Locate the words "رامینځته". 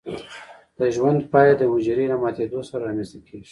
2.87-3.19